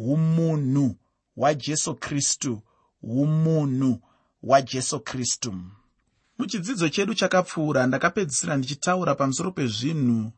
[0.00, 0.96] umunhu
[1.36, 2.62] hwajesu kristu
[3.02, 4.00] umunhu
[4.42, 5.54] hwajesu kristu.
[6.38, 10.32] Muchidzidzo chedu chakapfuura ndakapedzisira ndichitaura pamusoro pezvinhu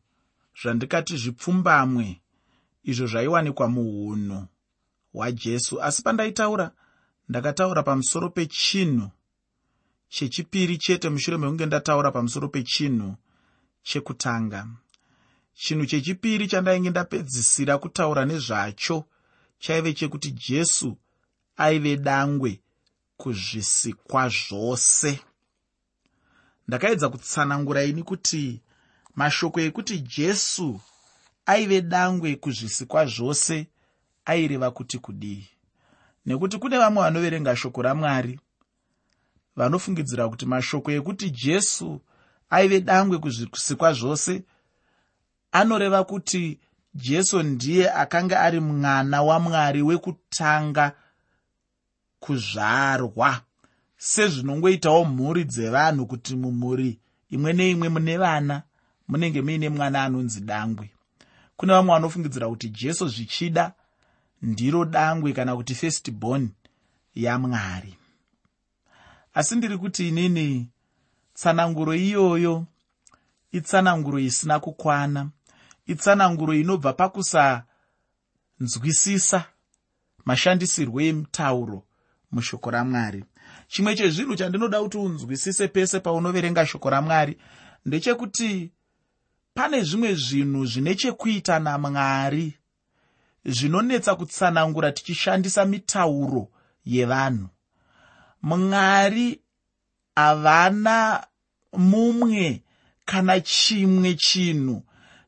[0.61, 2.21] zvandikati zvipfumbamwe
[2.83, 4.47] izvo zvaiwanikwa muunhu
[5.13, 6.71] hwajesu asi pandaitaura
[7.29, 9.09] ndakataura pamusoro pechinhu
[10.09, 13.15] chechipiri chete mushure mekunge ndataura pamusoro pechinhu
[13.83, 14.67] chekutanga.
[15.53, 19.05] Chinhu chechipiri chandainge ndapedzisira kutaura nezvacho
[19.63, 20.97] chaive chekuti jesu
[21.57, 22.61] aive dangwe
[23.17, 25.19] kuzvisikwa zvose.
[26.67, 28.61] Ndakaedza kutsanangura ini kuti
[29.15, 30.81] mashoko ekuti jesu
[31.45, 33.67] aive dangwe kuzvisikwa zvose
[34.25, 35.47] aireva kuti kudii.
[36.25, 38.39] Nekuti kune vamwe vanoverenga shoko ramwari
[39.55, 42.01] vanofungidzira kuti mashoko ekuti jesu
[42.49, 44.43] aive dangwe kuzvisikwa zvose
[45.51, 46.59] anoreva kuti
[46.95, 50.91] jesu ndiye akanga ari mwana wamwari wekutanga
[52.19, 53.41] kuzvarwa.
[53.97, 56.99] Sezvinongoitawo mhuri dzevanhu kuti mumhuri
[57.29, 58.63] imwe neimwe mune vana
[59.07, 60.89] munenge muine mwana anonzi dangwe.
[61.57, 63.73] Kune vamwe vanofungidzira kuti jesu zvichida
[64.41, 66.49] ndiro dangwe kana kuti first born
[67.15, 67.95] yamwari
[69.33, 70.67] asi ndiri kuti inini
[71.33, 72.65] tsananguro iyoyo
[73.51, 75.29] itsananguro isina kukwana
[75.87, 79.45] itsananguro inobva pakusanzwisisa
[80.25, 81.83] mashandisirwo emutauro
[82.31, 83.25] mushoko ramwari.
[83.67, 87.37] Chimwe chezvinhu chandinoda kuti unzwisise pese paunoverenga shoko ramwari
[87.85, 88.71] ndechekuti
[89.53, 92.53] pane zvimwe zvinhu zvine chekuita namwari
[93.45, 96.47] zvinonetsa kutsanangura tichishandisa mitauro
[96.85, 97.47] yevanhu.
[98.41, 99.41] Mwari
[100.15, 101.27] havana
[101.73, 102.63] mumwe
[103.05, 104.83] kana chimwe chinhu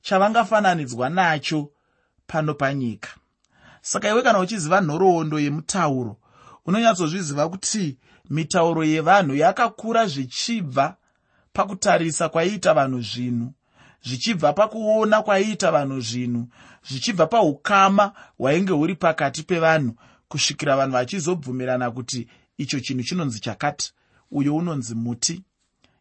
[0.06, 1.72] chavangafananidzwa nacho
[2.28, 3.10] pano panyika.
[3.82, 6.18] Saka iwe kana uchiziva nhoroondo yemutauro
[6.66, 7.98] unonyatsozviziva kuti
[8.30, 10.96] mitauro yevanhu yakakura zvichibva
[11.54, 13.54] pakutarisa kwaiita vanhu zvinhu
[14.04, 16.48] zvichibva pakuona kwaiita vanhu zvinhu
[16.88, 19.96] zvichibva paukama hwainge huri pakati pevanhu
[20.28, 22.28] kusvikira vanhu vachizobvumirana kuti
[22.58, 23.94] icho chinhu chinonzi chakati
[24.32, 25.44] uyo unonzi muti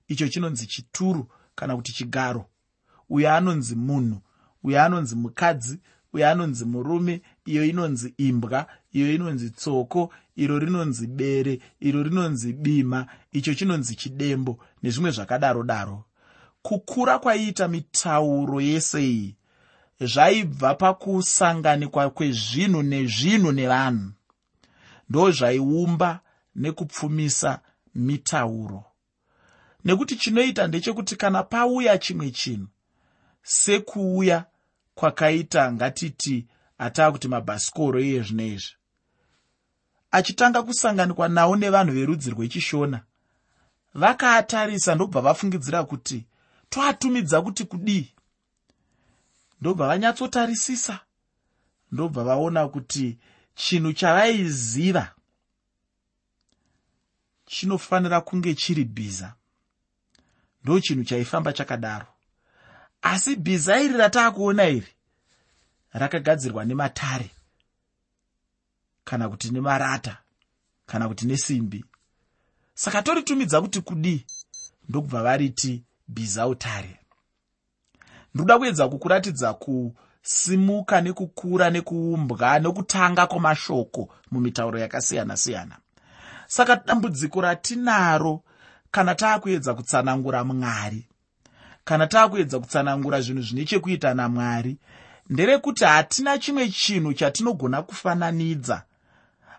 [0.09, 2.47] icho chinonzi chituru kana kuti chigaro
[3.11, 4.21] uyo anonzi munhu
[4.63, 5.79] uyo anonzi mukadzi
[6.13, 13.07] uyo anonzi murume iyo inonzi imbwa iyo inonzi tsoko iro rinonzi bere iro rinonzi bima
[13.33, 16.05] icho chinonzi chidembo nezvimwe zvakadaro daro.
[16.63, 19.37] Kukura kwaiita mitauro yese iyi
[20.01, 24.13] zvaibva pakusanganikwa kwezvinhu nezvinhu nevanhu
[25.09, 26.21] ndo zvaiumba
[26.55, 27.61] nekupfumisa
[27.95, 28.85] mitauro.
[29.85, 32.69] Nekuti chinoita ndechekuti kana pauya chimwe chinhu
[33.45, 34.45] sekuuya
[34.95, 36.47] kwakaita ngatiti
[36.79, 38.75] ataa kuti mabhasikoro iye zvino izvi.
[40.11, 43.01] Achitanga kusanganikwa nawo nevanhu verudzi rwechishona
[43.95, 46.27] vakaatarisa ndobva vafungidzira kuti
[46.69, 48.15] toatumidza kuti kudii?
[49.61, 51.01] Ndobva vanyatsotarisisa
[51.93, 53.19] ndobva vaona kuti
[53.55, 55.15] chinhu chavaiziva
[57.47, 59.35] chinofanira kunge chiri bhiza.
[60.63, 62.14] Ndo chinhu chaifamba chakadaro
[63.05, 64.89] asi bhiza iri rataakuona iri
[65.93, 67.31] rakagadzirwa nematare
[69.05, 70.17] kana kuti nemarata
[70.87, 71.85] kana kuti nesimbi.
[72.75, 74.27] Saka toritumidza kuti kudii
[74.89, 77.01] ndokubva variti bhizautare?
[78.35, 85.77] Ndoda kuedza kukuratidza kusimuka nekukura nekuumbwa nokutanga kwamashoko mumitauro yakasiyana-siyana.
[86.47, 88.43] Saka dambudziko ratinaro
[88.91, 91.09] kana taakuedza kutsanangura mwari
[91.85, 94.79] kana taakuedza kutsanangura zvinhu zvine chekuita namwari
[95.31, 98.83] nderekuti hatina chimwe chinhu chatinogona kufananidza.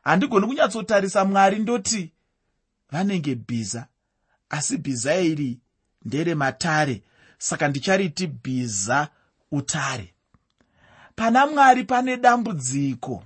[0.03, 2.11] Handigoni kunyatsotarisa mwari ndoti
[2.91, 3.87] vanenge bhiza
[4.49, 5.59] asi bhiza iri
[6.05, 7.03] nderematare
[7.37, 9.07] saka ndichariti bhiza
[9.51, 10.13] utare.
[11.15, 13.23] Pana mwari pane dambudziko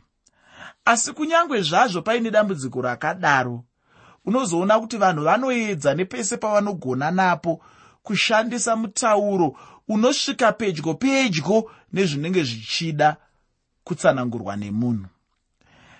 [0.85, 3.63] asi kunyange zvazvo paine dambudziko rakadaro
[4.25, 7.61] unozoona kuti vanhu vanoedza nepese pavanogona napo
[8.09, 9.55] kushandisa mutauro
[9.87, 13.17] unosvika pedyo pedyo nezvinenge zvichida
[13.83, 15.05] kutsanangurwa nemunhu.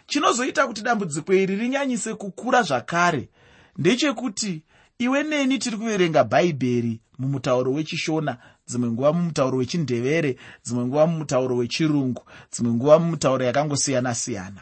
[0.08, 3.30] Chinozoita kuti dambudziko iri rinyanyise kukura zvakare
[3.78, 4.64] ndechekuti
[5.00, 12.24] iwe neni tiri kuverenga bhaibheri mumutauro wechishona dzimwe nguva mumutauro wechindevere dzimwe nguva mumutauro wechirungu
[12.52, 14.62] dzimwe nguva mumutauro yakangosiyana-siyana.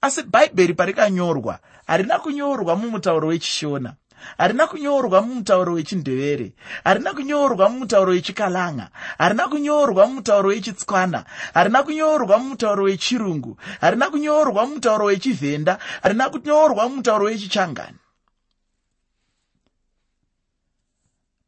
[0.00, 3.94] Asi bhaibheri parikanyorwa harina kunyorwa mumutauro wechishona
[4.38, 6.52] harina kunyorwa mumutauro wechindevere.
[6.84, 8.90] Harina kunyorwa mumutauro wechikalanga.
[9.18, 11.24] Harina kunyorwa mumutauro wechitswana.
[11.54, 13.56] Harina kunyorwa mumutauro wechirungu.
[13.80, 15.78] Harina kunyorwa mumutauro wechivhenda.
[16.02, 17.98] Harina kunyorwa mumutauro wechichangani.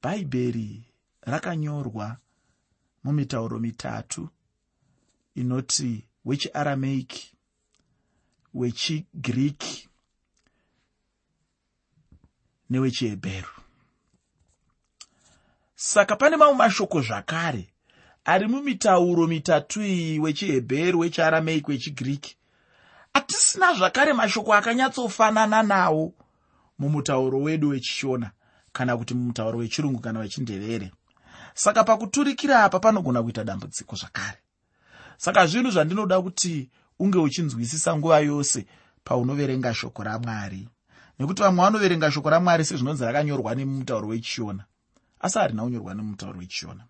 [0.02, 0.70] Bhaibheri
[1.22, 2.16] rakanyorwa
[3.04, 4.28] mumitauro mitatu
[5.34, 7.12] inoti wechiaramaic
[8.54, 9.73] wechigiriki
[12.74, 13.48] newechihebheru.
[15.74, 17.68] Saka pane mamwe mashoko zvakare
[18.24, 22.36] ari mumitauro mitatu iyi wechihebheru wechiaramaic wechigiriki
[23.14, 26.12] hatisina zvakare mashoko akanyatsofanana nawo
[26.78, 28.30] mumutauro wedu wechishona
[28.72, 30.92] kana kuti mumutauro wechirungu kana wechindevere
[31.54, 34.38] saka pakuturikira apa panogona kuita dambudziko zvakare.
[35.16, 38.66] Saka zvinhu zvandinoda kuti unge uchinzwisisa nguva yose
[39.04, 40.68] paunoverenga shoko ramwari
[41.18, 44.64] nekuti vamwe vanoverenga shoko ramwari sezvinonzi rakanyorwa nemumutauro wechishona
[45.20, 46.84] asi harina kunyorwa nemumutauro wechishona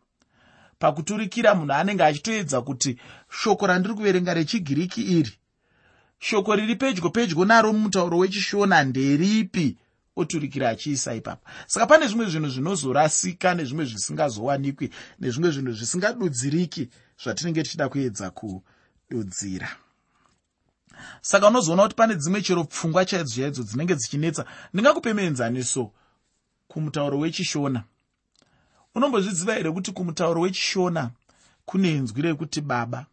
[0.78, 2.98] pakuturikira munhu anenge achitoedza kuti
[3.30, 5.32] shoko randiri kuverenga rechigiriki iri
[6.18, 9.76] shoko riri pedyo pedyo naro mumutauro wechishona nderipi
[10.16, 11.48] oturikira achiisa ipapo.
[11.66, 16.88] Saka pane zvimwe zvinhu zvinozorasika nezvimwe zvisingazowanikwi nezvimwe zvinhu zvisingadudziriki
[17.22, 19.68] zvatinenge tichida kuedza kududzira
[21.20, 24.44] saka unozoona kuti pane dzimwe chero pfungwa chaidzo chaidzo dzinenge dzichinetsa.
[24.72, 25.90] Ndingakupe muenzaniso
[26.68, 27.84] kumutauro wechishona.
[28.94, 31.10] Unombozviziva here kuti kumutauro wechishona
[31.66, 33.06] kune inzwi rekuti baba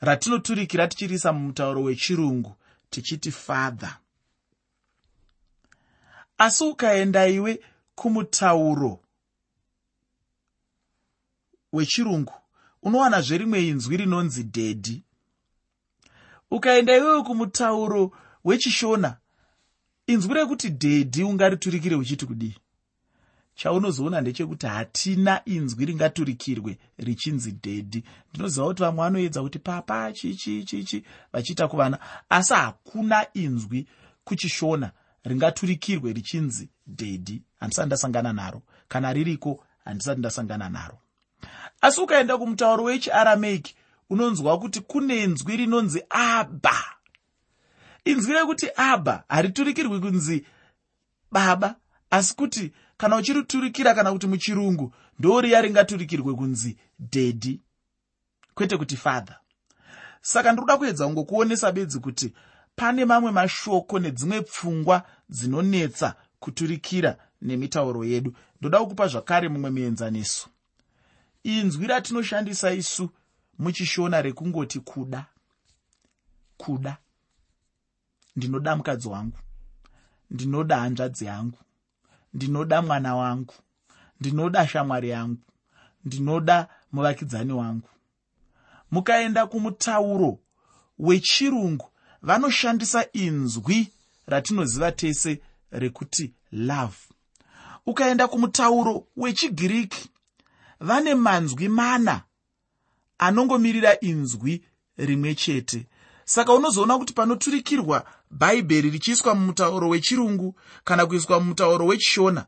[0.00, 2.56] ratinoturikira tichiriisa mumutauro wechirungu
[2.90, 3.98] tichiti father?
[6.38, 7.60] Asi ukaenda iwe
[7.94, 9.00] kumutauro
[11.72, 12.32] wechirungu
[12.82, 15.02] unowanazve rimwe inzwi rinonzi dhedhi
[16.56, 18.10] ukaenda iwewe kumutauro
[18.44, 19.16] wechishona
[20.06, 22.54] inzwi rekuti dhedhi ungariturikire uchiti kudii?
[23.54, 28.04] Chaunozoona ndechekuti hatina inzwi ringaturikirwe richinzi dhedhi.
[28.30, 31.98] Ndinoziva kuti vamwe vanoedza kuti papa chichi chichi vachiita kuvana.
[32.28, 33.86] Asi hakuna inzwi
[34.24, 34.90] kuchishona
[35.24, 37.42] ringaturikirwe richinzi dhedhi.
[37.60, 38.62] Handisati ndasangana naro.
[38.88, 40.98] Kana ririko handisati ndasangana naro.
[41.80, 43.74] Asi ukaenda kumutauro wechiaramaic
[44.10, 46.84] unonzwa kuti kune nzwi rinonzi abha
[48.04, 50.46] inzwi rekuti abha hariturikirwi kunzi
[51.32, 51.76] baba
[52.10, 57.60] asi kuti kana uchiriturikira kana kuti muchirungu ndoriya ringaturikirwe kunzi dhedhi
[58.54, 59.36] kwete kuti father.
[60.20, 62.32] Saka ndinoda kuedza kungokuonesa bedzi kuti
[62.76, 68.34] pane mamwe mashoko nedzimwe pfungwa dzinonetsa kuturikira nemitauro yedu.
[68.60, 70.48] Ndoda kukupa zvakare mumwe muenzaniso.
[71.42, 73.10] Inzwi ratinoshandisa isu
[73.58, 75.26] muchishona rekungoti kuda.
[76.56, 76.96] Kuda.
[78.36, 79.38] Ndinoda mukadzi wangu.
[80.30, 81.58] Ndinoda hanzvadzi yangu.
[82.34, 83.54] Ndinoda mwana wangu.
[84.20, 85.40] Ndinoda shamwari yangu.
[86.04, 87.88] Ndinoda muvakidzani wangu.
[88.90, 90.38] Mukaenda kumutauro
[90.98, 91.90] wechirungu
[92.22, 93.92] vanoshandisa inzwi
[94.26, 95.40] ratinoziva tese
[95.70, 96.96] rekuti love.
[97.86, 100.10] Ukaenda kumutauro wechigiriki
[100.80, 102.22] vane manzwi mana
[103.18, 104.64] anongomirira inzwi
[104.96, 105.86] rimwe chete.
[106.24, 112.46] Saka unozoona kuti panoturikirwa bhaibheri richiiswa mumutauro wechirungu kana kuiswa mumutauro wechishona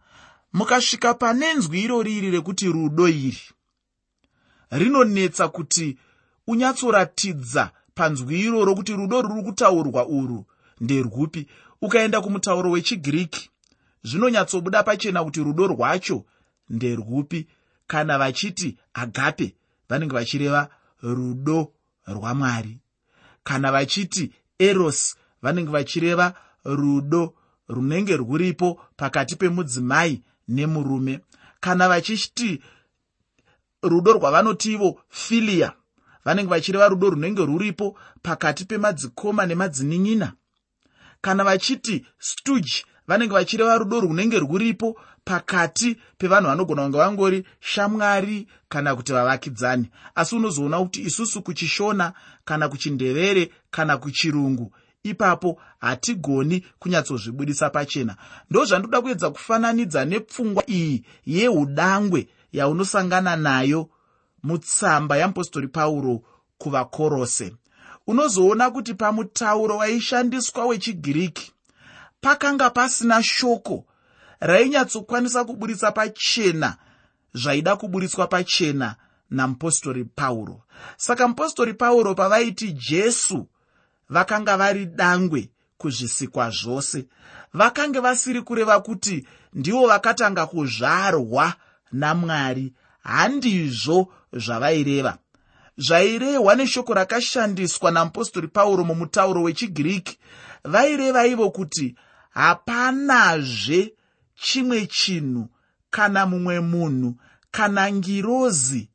[0.52, 3.40] mukasvika pane nzwi irori iri rekuti rudo iri.
[4.70, 5.98] Rinonetsa kuti
[6.46, 10.44] unyatsoratidza panzwi iroro kuti rudo ruri kutaurwa urwu.
[10.80, 11.46] Nderwupi?
[11.82, 13.50] Ukaenda kumutauro wechigiriki
[14.02, 16.24] zvinonyatsobuda pachena kuti rudo rwacho
[16.70, 17.46] nderwupi?
[17.86, 19.54] Kana vachiti agape
[19.88, 20.68] vanenge vachireva
[21.02, 21.72] rudo
[22.06, 22.78] rwamwari.
[23.44, 27.34] Kana vachiti eros vanenge vachireva rudo
[27.68, 31.20] runenge rwuripo pakati pemudzimai nemurume.
[31.60, 32.62] Kana vachiti
[33.82, 35.72] rudo rwavanotivo filia
[36.24, 40.32] vanenge vachireva rudo runenge rwuripo pakati pemadzikoma nemadzinin'ina
[41.20, 48.96] kana vachiti stuge vanenge vachireva rudo runenge rwuripo pakati pevanhu vanogona kunge vangori shamwari kana
[48.96, 49.90] kuti vavakidzani.
[50.14, 52.12] Asi unozoona kuti isusu kuchishona
[52.44, 54.72] kana kuchindevere kana kuchirungu
[55.02, 58.16] ipapo hatigoni kunyatsozvibudisa pachena.
[58.50, 63.88] Ndo zvandoda kuedza kufananidza nepfungwa iyi yeudangwe yaunosangana nayo
[64.42, 66.22] mutsamba yamupostori pauro
[66.58, 67.54] kuvakorose.
[68.06, 71.52] Unozoona kuti pamutauro waishandiswa wechigiriki
[72.26, 73.84] pakanga pasina shoko
[74.40, 76.76] rainyatsokwanisa kuburitsa pachena
[77.34, 78.96] zvaida kuburitswa pachena
[79.30, 80.62] namupostori pauro.
[80.96, 83.46] Saka mupostori pauro pavaiti jesu
[84.10, 87.06] vakanga vari dangwe kuzvisikwa zvose.
[87.54, 91.54] Vakange vasiri kureva kuti ndivo vakatanga kuzvarwa
[91.92, 95.18] namwari handizvo zvavaireva.
[95.78, 100.18] Zvairehwa neshoko rakashandiswa namupostori pauro mumutauro wechigiriki
[100.64, 101.96] vaireva ivo kuti
[102.36, 103.94] hapanazve
[104.34, 105.48] chimwe chinhu
[105.90, 107.14] kana mumwe munhu
[107.50, 108.88] kana ngirozi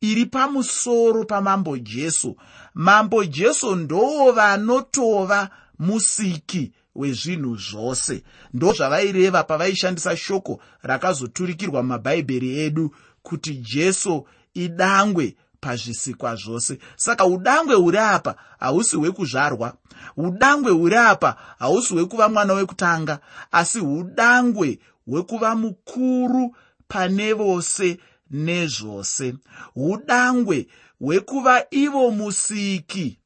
[0.00, 2.36] iri pamusoro pamambo jesu.
[2.74, 8.22] Mambo jesu ndoo vanotova musiki wezvinhu zvose.
[8.54, 16.78] Ndo zvavaireva pavaishandisa shoko rakazoturikirwa mumabhaibheri edu kuti jesu idangwe pazvisikwa zvose.
[16.96, 19.74] Saka udangwe huri apa hausi hwekuzvarwa.
[20.16, 23.18] Udangwe huri apa hausi hwekuva mwana wekutanga.
[23.52, 26.56] Asi udangwe hwekuva mukuru
[26.88, 27.98] pane vose
[28.30, 29.34] nezvose.
[29.76, 30.66] Udangwe
[31.00, 33.18] hwekuva ivo musiki.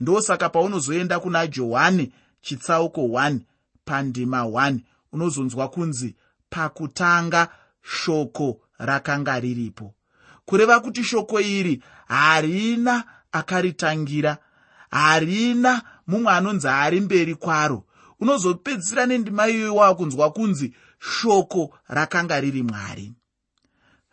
[0.00, 3.38] Ndosaka paunozoenda kuna johani chitsauko 1
[3.84, 4.78] pandima 1
[5.12, 6.16] unozonzwa kunzi
[6.50, 7.48] pakutanga
[7.82, 9.94] shoko rakanga riripo
[10.46, 14.38] kureva kuti shoko iri harina akaritangira
[14.90, 17.84] harina mumwe anonzi ari mberi kwaro.
[18.20, 23.12] Unozopedzisira nendima iyoyo waakunzwa kunzi shoko rakanga riri mwari.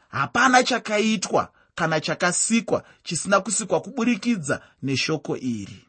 [0.10, 5.86] Hapana chakaitwa kana chakasikwa chisina kusikwa kuburikidza neshoko iri.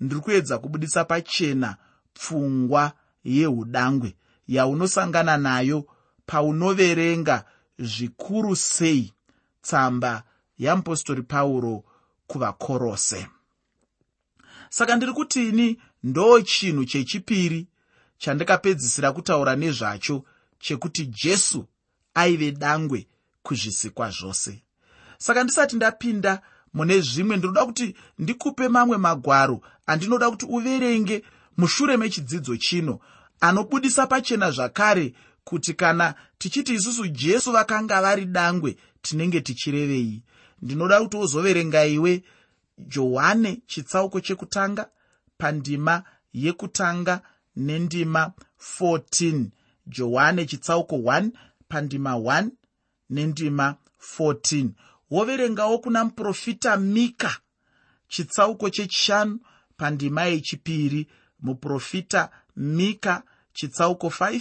[0.00, 1.76] Ndiri kuedza kubudisa pachena
[2.14, 2.92] pfungwa
[3.24, 4.16] yeudangwe
[4.48, 5.86] yaunosangana nayo
[6.26, 7.44] paunoverenga
[7.78, 9.13] zvikuru sei
[9.64, 10.22] tsamba
[10.58, 11.84] yamupostori pauro
[12.26, 13.26] kuvakorose.
[14.70, 17.66] Saka ndiri kutini ndo chinhu chechipiri
[18.18, 20.24] chandikapedzisira kutaura nezvacho
[20.58, 21.66] chekuti jesu
[22.14, 23.06] aive dangwe
[23.42, 24.62] kuzvisikwa zvose.
[25.18, 26.42] Saka ndisati ndapinda
[26.74, 31.24] mune zvimwe ndinoda kuti ndikupe mamwe magwaro andinoda kuti uverenge
[31.56, 33.00] mushure mechidzidzo chino
[33.40, 40.22] anobudisa pachena zvakare kuti kana tichiti isusu jesu vakanga vari dangwe tinenge tichirevei.
[40.62, 42.22] Ndinoda kuti wozoverenga iwe
[42.78, 44.88] johani chitsauko chekutanga
[45.38, 47.20] pandima yekutanga
[47.56, 48.32] nendima
[48.80, 49.44] 14
[49.86, 51.30] johani chitsauko 1
[51.68, 52.48] pandima 1
[53.10, 53.76] nendima
[54.18, 54.68] 14
[55.10, 57.36] woverengawo kuna muprofita mika
[58.08, 59.40] chitsauko chechishanu
[59.76, 61.06] pandima yechipiri.
[61.40, 63.22] Muprofita mika
[63.52, 64.40] chitsauko 5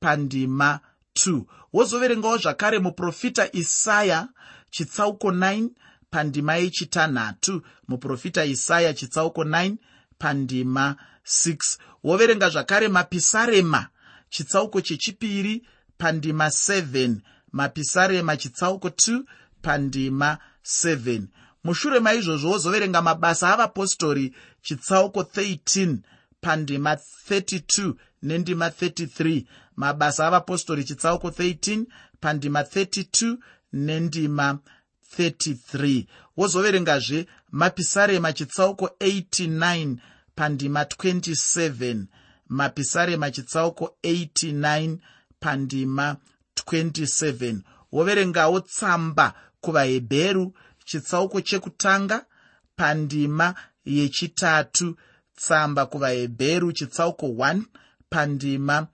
[0.00, 0.80] pandima
[1.14, 4.28] 2 wozoverengawo zvakare muprofita isaya
[4.70, 5.68] chitsauko 9
[6.10, 7.62] pandima yechitanhatu.
[7.88, 9.76] Muprofita isaya chitsauko 9
[10.18, 13.88] pandima 6 woverenga zvakare mapisarema
[14.28, 15.66] chitsauko chechipiri
[15.98, 17.16] pandima 7
[17.52, 19.22] mapisarema chitsauko 2
[19.62, 21.22] pandima 7
[21.64, 25.96] mushure maizvozvo wozoverenga mabasa avapostori chitsauko 13
[26.40, 26.94] pandima
[27.30, 29.44] 32 nendima 33
[29.76, 31.84] mabasa avapostori chitsauko 13
[32.20, 33.36] pandima 32
[33.72, 34.58] nendima
[35.18, 36.06] 33
[36.36, 39.96] wozoverengazve mapisarema chitsauko 89
[40.34, 42.04] pandima 27
[42.48, 44.96] mapisarema chitsauko 89
[45.40, 46.16] pandima
[46.66, 47.58] 27
[47.92, 50.54] woverengawo tsamba kuvahebheru
[50.84, 52.26] chitsauko chekutanga
[52.76, 53.54] pandima
[53.84, 54.96] yechitatu
[55.42, 57.62] tsamba kuvahebheru chitsauko 1
[58.10, 58.86] pandima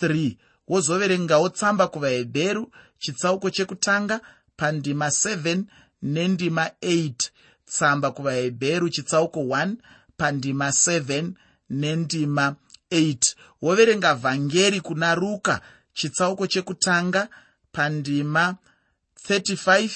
[0.00, 0.36] 3
[0.68, 4.20] wozoverengawo tsamba kuvahebheru chitsauko chekutanga
[4.56, 5.62] pandima 7
[6.02, 7.12] nendima 8
[7.66, 9.74] tsamba kuvahebheru chitsauko 1
[10.16, 11.30] pandima 7
[11.70, 12.56] nendima
[12.90, 15.60] 8 woverenga vhangeri kuna ruka
[15.94, 17.28] chitsauko chekutanga
[17.72, 18.56] pandima
[19.28, 19.90] 35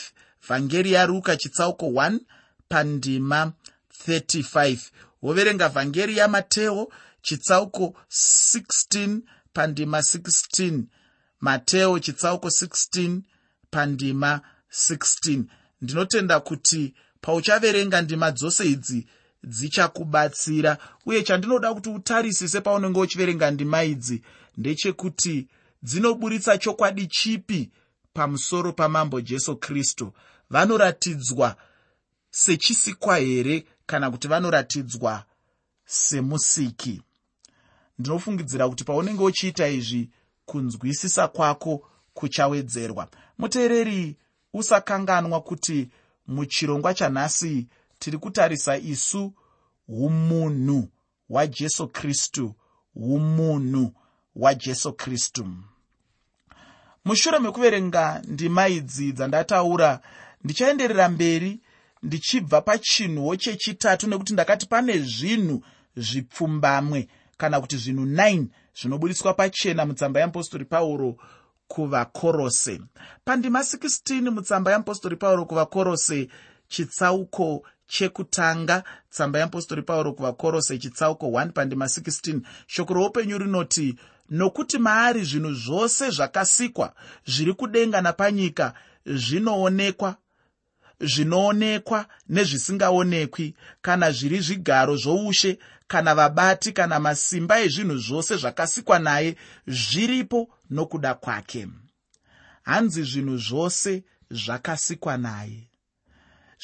[0.49, 2.19] vhangeri yaruka chitsauko 1
[2.69, 3.53] pandima
[4.09, 4.79] 35
[5.23, 6.89] woverenga vhangeri yamateo
[7.23, 9.19] chitsauko 16
[9.53, 10.83] pandima 16
[11.41, 13.21] mateo chitsauko 16
[13.71, 15.43] pandima 16
[15.83, 19.07] ndinotenda kuti pauchaverenga ndima dzose idzi
[19.45, 20.79] dzichakubatsira.
[21.07, 24.23] Uye chandinoda kuti utarisise paunenge uchiverenga ndima idzi
[24.57, 25.49] ndechekuti
[25.83, 27.71] dzinoburitsa chokwadi chipi
[28.13, 30.13] pamusoro pamambo jesu kristu.
[30.51, 31.57] Vanoratidzwa
[32.31, 35.25] sechisikwa here kana kuti vanoratidzwa
[35.85, 37.03] semusiki.
[37.99, 40.11] Ndinofungidzira kuti paunenge uchiita izvi
[40.47, 43.09] kunzwisisa kwako kuchawedzerwa.
[43.39, 44.17] Muteereri
[44.55, 45.89] usakanganwa kuti
[46.27, 47.67] muchirongwa chanhasi
[47.99, 49.33] tiri kutarisa isu
[49.89, 50.89] umunhu
[51.29, 52.55] hwajesu kristu
[52.97, 53.93] umunhu
[54.35, 55.47] hwajesu kristu.
[57.05, 60.01] Mushure mekuverenga ndima idzi dzandataura
[60.45, 61.61] ndichaenderera mberi
[62.03, 65.65] ndichibva pachinhuwo chechitatu nekuti ndakati pane zvinhu
[65.97, 68.47] zvipfumbamwe kana kuti zvinhu 9
[68.81, 71.17] zvinobudiswa pachena mutsamba yeapostori pauro
[71.69, 72.81] kuvakorose.
[73.25, 76.29] Pandima 16 mutsamba yeapostori pauro kuvakorose
[76.69, 83.99] chitsauko chekutanga tsamba yeapostori pauro kuvakorose chitsauko 1 pandima 16 shoko roupenyu rinoti
[84.31, 86.93] nokuti maari zvinhu zvose zvakasikwa
[87.27, 88.75] zviri kudenga napanyika
[89.07, 90.17] zvinoonekwa
[91.03, 100.49] zvinoonekwa nezvisingaonekwi kana zviri zvigaro zvoushe kana vabati kana masimba ezvinhu zvose zvakasikwa naye zviripo
[100.71, 101.69] nokuda kwake.
[102.63, 105.69] Hanzi zvinhu zvose zvakasikwa naye.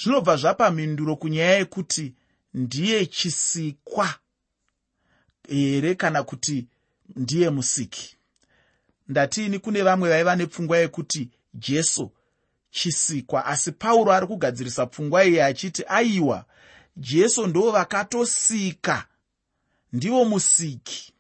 [0.02, 2.14] Zvinobva zvapa mhinduro kunyaya yekuti
[2.54, 4.14] ndiye chisikwa
[5.48, 6.66] here kana kuti
[7.16, 8.16] ndiye musiki?
[9.08, 12.12] Ndatiini kune vamwe vaiva nepfungwa yekuti jesu
[12.70, 16.44] chisikwa asi pauro ari kugadzirisa pfungwa iyi achiti aiwa
[16.96, 19.06] jesu ndo vakatosika
[19.92, 21.12] ndivo musiki.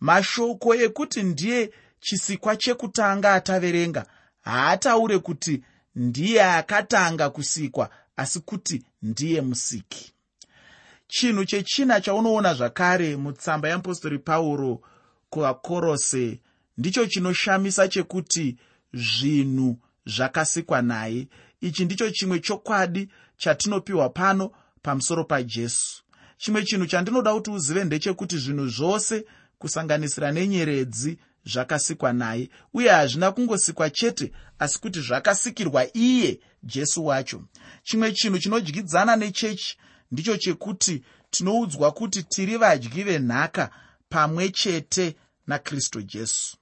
[0.00, 4.06] Mashoko ekuti ndiye chisikwa chekutanga ataverenga
[4.40, 5.62] haataure kuti
[5.96, 10.12] ndiye akatanga kusikwa asi kuti ndiye musiki.
[11.08, 14.80] Chinhu chechina chaunoona zvakare mutsamba yeapostori pauro
[15.30, 16.40] kuvakorose
[16.78, 18.56] ndicho chinoshamisa chekuti
[18.94, 21.28] zvinhu zvakasikwa naye.
[21.60, 24.50] Ichi ndicho chimwe chokwadi chatinopiwa pano
[24.82, 26.02] pamusoro pajesu.
[26.36, 29.24] Chimwe chinhu chandinoda kuti uzive ndechekuti zvinhu zvose
[29.58, 37.42] kusanganisira nenyeredzi zvakasikwa naye uye hazvina kungosikwa chete asi kuti zvakasikirwa iye jesu wacho.
[37.82, 39.76] Chimwe chinhu chinodyidzana nechechi
[40.10, 43.70] ndicho chekuti tinoudzwa kuti tiri vadyi venhaka
[44.08, 45.16] pamwe chete
[45.46, 46.56] nakristu jesu.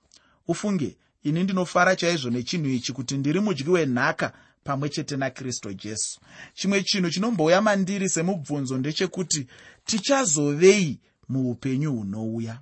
[0.49, 0.97] Ufunge
[1.29, 4.33] ini ndinofara chaizvo nechinhu ichi kuti ndiri mudyi wenhaka
[4.65, 6.21] pamwe chete nakristu jesu.
[6.55, 9.47] Chimwe chinhu chinombouya mandiri semubvunzo ndechekuti
[9.85, 12.61] tichazovei muupenyu hunouya.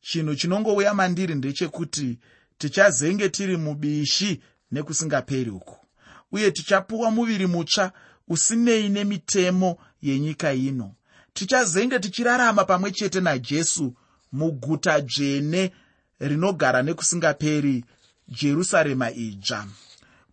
[0.00, 2.18] Chinhu chinongouya mandiri ndechekuti
[2.58, 4.40] tichazenge tiri mubishi
[4.72, 5.86] nekusingaperi uku
[6.32, 7.92] uye tichapuwa muviri mutsva
[8.28, 10.94] usinei nemitemo yenyika ino.
[11.32, 13.94] Tichazenge tichirarama pamwe chete najesu
[14.32, 15.72] muguta dzvene
[16.20, 17.84] rinogara nekusingaperi
[18.28, 19.66] jerusarema idzva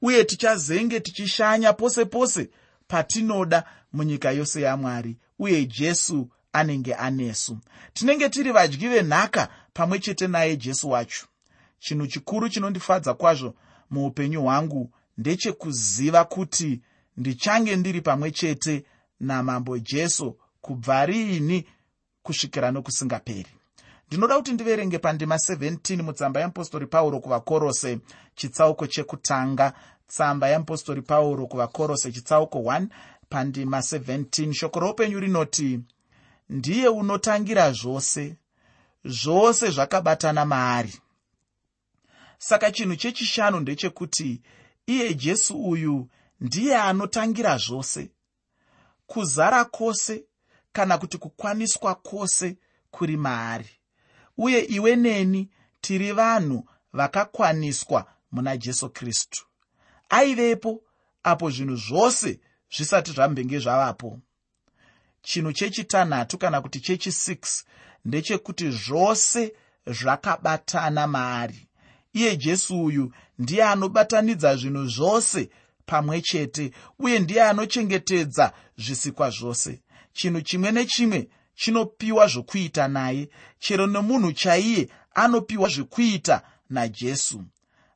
[0.02, 2.50] uye tichazenge tichishanya pose pose
[2.88, 7.58] patinoda munyika yose yamwari uye jesu anenge anesu.
[7.94, 11.26] Tinenge tiri vadyi venhaka pamwe chete naye jesu wacho.
[11.80, 13.56] Chinhu chikuru chinondifadza kwazvo
[13.90, 16.82] muupenyu hwangu ndechekuziva kuti
[17.18, 18.86] ndichange ndiri pamwe chete
[19.20, 21.66] namambo jesu kubva riini
[22.24, 23.50] kusvikira nokusingaperi
[24.08, 28.00] ndinoda kuti ndiverenge pandima 17 mutsamba yeapostori pauro kuvakorose.
[28.36, 29.74] Chitsauko chekutanga
[30.08, 32.88] tsamba yeapostori pauro kuvakorose chitsauko 1
[33.30, 35.80] pandima 17 shoko roupenyu rinoti
[36.50, 38.36] ndiye unotangira zvose
[39.06, 41.00] zvose zvakabatana maari.
[42.38, 44.42] Saka chinhu chechishanu ndechekuti
[44.88, 46.08] iye jesu uyu
[46.42, 48.12] ndiye anotangira zvose
[49.08, 50.24] kuzara kwose
[50.72, 52.58] kana kuti kukwaniswa kwose
[52.92, 53.70] kuri maari
[54.38, 55.50] uye iwe neni
[55.82, 59.46] tiri vanhu vakakwaniswa muna jesu kristu.
[60.10, 60.82] Aivepo
[61.24, 62.40] apo zvinhu zvose
[62.76, 64.20] zvisati zvambenge zvavapo.
[65.22, 67.64] Chinhu chechitanhatu kana kuti chechi6
[68.06, 69.54] ndechekuti zvose
[69.88, 71.68] zvakabatana maari.
[72.14, 75.50] Iye jesu uyu ndiye anobatanidza zvinhu zvose
[75.86, 79.82] pamwe chete uye ndiye anochengetedza zvisikwa zvose.
[80.14, 87.44] Chinhu chimwe nechimwe chinopiwa zvokuita naye chero nemunhu chaiye anopiwa zvekuita najesu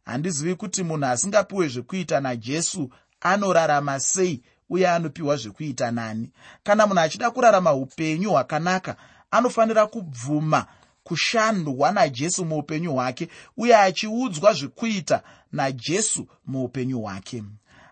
[0.05, 2.89] handizivi kuti munhu asingapiwe zvekuita najesu
[3.21, 6.31] anorarama sei uye anopiwa zvekuita nani.
[6.63, 8.95] Kana munhu achida kurarama upenyu hwakanaka
[9.31, 10.65] anofanira kubvuma
[11.03, 17.43] kushandwa najesu muupenyu hwake uye achiudzwa zvekuita najesu muupenyu hwake.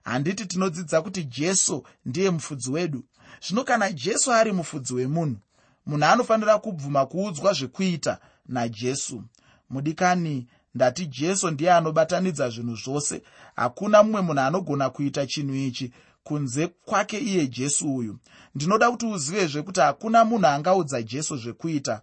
[0.04, 3.04] Handiti tinodzidza kuti jesu ndiye mufudzi wedu.
[3.48, 5.38] Zvino kana jesu ari mufudzi wemunhu
[5.86, 9.24] munhu anofanira kubvuma kuudzwa zvekuita najesu.
[9.70, 13.22] Mudikani ndati jesu ndiye anobatanidza zvinhu zvose
[13.56, 15.92] hakuna mumwe munhu anogona kuita chinhu ichi
[16.24, 18.18] kunze kwake iye jesu uyu.
[18.56, 22.02] Ndinoda kuti uzivezve kuti hakuna munhu angaudza jesu zvekuita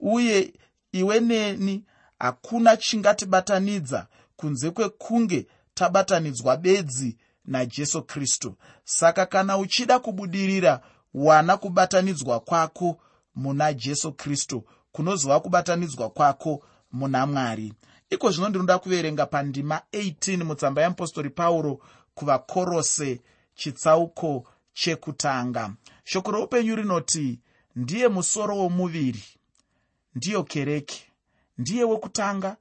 [0.00, 0.52] uye
[0.92, 1.84] iwe neni
[2.18, 8.54] hakuna chingatibatanidza kunze kwekunge tabatanidzwa bedzi najesu kristu.
[8.84, 10.80] Saka kana uchida kubudirira
[11.14, 12.98] wana kubatanidzwa kwako
[13.34, 17.72] muna jesu kristu kunozova kubatanidzwa kwako muna mwari.
[18.10, 21.80] Iko zvino ndinoda kuverenga pandima 18 mutsamba yeapostori pauro
[22.14, 23.20] kuvakorose
[23.54, 25.74] chitsauko chekutanga.
[26.04, 27.40] Shoko roupenyu rinoti
[27.76, 29.24] ndiye musoro womuviri
[30.14, 31.12] ndiyo kereke
[31.58, 32.56] ndiye wekutanga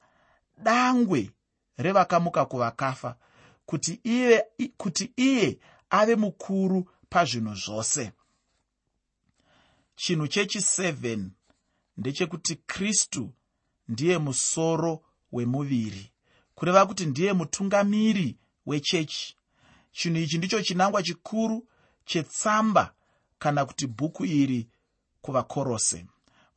[0.64, 1.32] dangwe
[1.78, 3.16] revakamuka kuvakafa
[3.66, 4.46] kuti iye,
[4.78, 8.12] kuti iye ave mukuru pazvinhu zvose
[10.02, 11.20] chinhu chechi7
[11.98, 13.34] ndechekuti kristu
[13.88, 16.12] ndiye musoro wemuviri
[16.56, 19.36] kureva kuti ndiye mutungamiri wechechi.
[19.92, 21.68] Chinhu ichi ndicho chinangwa chikuru
[22.06, 22.94] chetsamba
[23.40, 24.70] kana kuti bhuku iri
[25.22, 26.06] kuvakorose.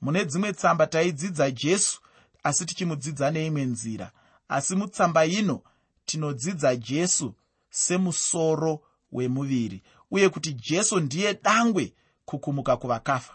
[0.00, 2.00] Mune dzimwe tsamba taidzidza jesu
[2.42, 4.12] asi tichimudzidza neimwe nzira
[4.48, 5.62] asi mutsamba ino
[6.04, 7.34] tinodzidza jesu
[7.70, 11.92] semusoro wemuviri uye kuti jesu ndiye dangwe
[12.24, 13.34] kukumuka kuvakafa.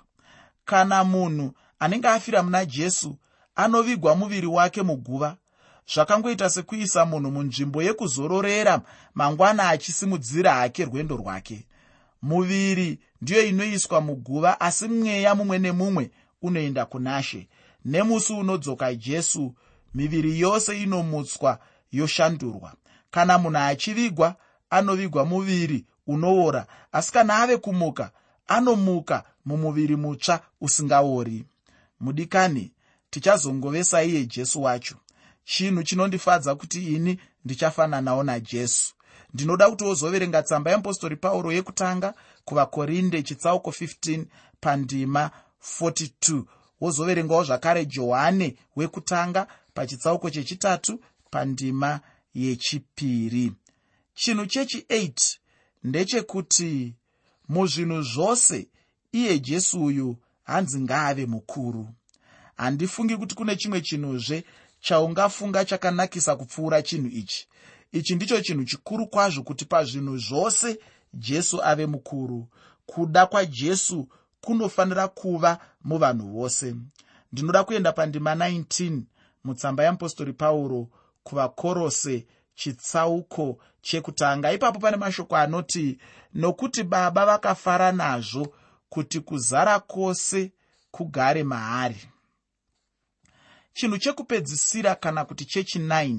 [0.66, 3.18] Kana munhu anenge afira muna jesu
[3.56, 5.38] anovigwa muviri wake muguva
[5.94, 8.82] zvakangoita sekuisa munhu munzvimbo yekuzororera
[9.14, 11.66] mangwana achisimudzira hake rwendo rwake.
[12.22, 17.48] Muviri ndiyo inoiswa muguva asi mweya mumwe nemumwe unoenda kunashe
[17.86, 19.56] nemusi unodzoka jesu
[19.94, 21.60] miviri yose inomutswa
[21.92, 22.74] yoshandurwa.
[23.12, 24.36] Kana munhu achivigwa
[24.70, 28.12] anovigwa muviri unoora asi kana ave kumuka
[28.50, 31.46] anomuka mumuviri mutsva usingaori.
[32.00, 32.72] Mudikani
[33.10, 34.96] tichazongovesa iye jesu wacho.
[35.44, 38.94] Chinhu chinondifadza kuti ini ndichafananawo najesu.
[39.34, 42.14] Ndinoda kuti wozoverenga tsamba yeapostori pauro yekutanga
[42.46, 44.26] kuvakorinde chitsauko 15
[44.62, 45.32] pandima
[45.82, 46.44] 42
[46.82, 51.00] wozoverengawo zvakare johani wekutanga pachitsauko chechitatu
[51.32, 52.00] pandima
[52.34, 53.52] yechipiri.
[54.14, 55.38] Chinhu chechi8
[55.84, 56.94] ndechekuti
[57.50, 58.68] muzvinhu zvose
[59.12, 61.90] iye jesu uyu hanzi ngaave mukuru.
[62.56, 64.44] Handifungi kuti kune chimwe chinhuzve
[64.80, 67.48] chaungafunga chakanakisa kupfuura chinhu ichi.
[67.92, 70.80] Ichi ndicho chinhu chikuru kwazvo kuti pazvinhu zvose
[71.14, 72.48] jesu ave mukuru.
[72.86, 74.08] Kuda kwajesu
[74.42, 76.76] kunofanira kuva muvanhu vose.
[77.32, 79.02] Ndinoda kuenda pandima 19
[79.44, 80.90] mutsamba yeapostori pauro
[81.24, 82.26] kuvakorose
[82.60, 84.52] chitsauko chekutanga.
[84.52, 85.98] Ipapo pane mashoko anoti
[86.34, 88.54] nokuti baba vakafara nazvo
[88.90, 90.52] kuti kuzara kwose
[90.92, 92.02] kugare maari.
[93.74, 96.18] Chinhu chekupedzisira kana kuti chechi9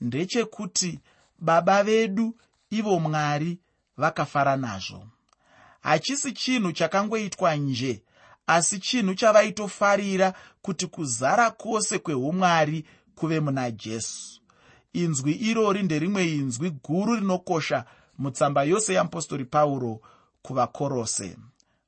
[0.00, 1.00] ndechekuti
[1.38, 2.36] baba vedu
[2.70, 3.58] ivo mwari
[3.96, 5.08] vakafara nazvo.
[5.80, 8.02] Hachisi chinhu chakangoitwa nje
[8.46, 14.37] asi chinhu chavaitofarira kuti kuzara kwose kweumwari kuve muna jesu
[15.04, 17.84] inzwi irori nderimwe inzwi guru rinokosha
[18.18, 20.00] mutsamba yose yeapostori pauro
[20.42, 21.36] kuvakorose.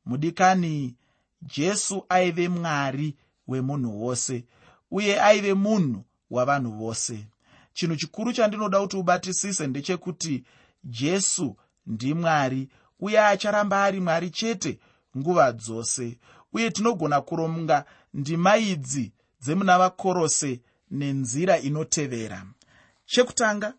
[0.06, 0.94] Mudikani
[1.42, 3.16] jesu aive mwari
[3.48, 4.44] wemunhu wose
[4.90, 7.26] uye aive munhu wavanhu vose.
[7.72, 10.44] Chinhu chikuru chandinoda kuti ubatisise ndechekuti
[10.84, 12.68] jesu ndimwari
[13.00, 14.78] uye acharamba ari mwari chete
[15.18, 16.18] nguva dzose.
[16.52, 22.46] Uye tinogona kuronga ndima idzi dzemuna vakorose nenzira inotevera
[23.10, 23.74] chekutanga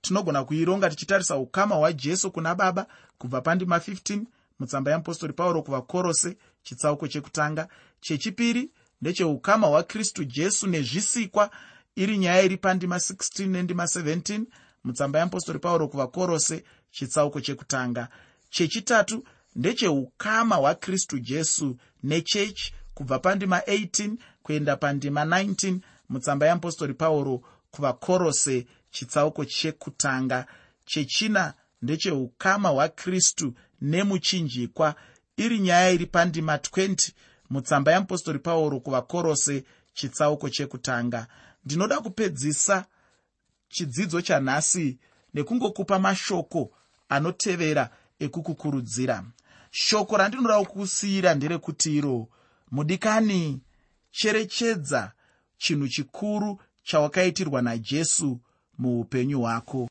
[0.00, 2.86] tinogona kuironga tichitarisa ukama hwajesu kuna baba
[3.18, 4.20] kubva pandima 15
[4.58, 7.68] mutsamba yeapostori pauro kuvakorose chitsauko chekutanga.
[8.00, 8.70] Chechipiri
[9.02, 11.50] ndecheukama hwakristu jesu nezvisikwa
[11.96, 14.44] iri nyaya iri pandima 16 nendima 17
[14.84, 18.08] mutsamba yeapostori pauro kuvakorose chitsauko chekutanga.
[18.50, 19.24] Chechitatu
[19.56, 29.44] ndecheukama hwakristu jesu nechechi kubva pandima 18 kuenda pandima 19 mutsamba yeapostori pauro kuvakorose chitsauko
[29.44, 30.46] chekutanga
[30.84, 34.94] chechina ndecheukama hwakristu nemuchinjikwa.
[35.36, 37.10] Iri nyaya iri pandima 20
[37.50, 41.26] mutsamba yeapostori pauro kuvakorose chitsauko chekutanga.
[41.64, 42.84] Ndinoda kupedzisa
[43.68, 44.98] chidzidzo chanhasi
[45.34, 46.70] nekungokupa mashoko
[47.08, 49.24] anotevera ekukukurudzira.
[49.70, 52.28] Shoko randinoda kukusiyira nderekuti iro
[52.70, 53.60] mudikani
[54.10, 55.12] cherechedza
[55.58, 58.40] chinhu chikuru chawakaitirwa najesu
[58.78, 59.80] muupenyu hwako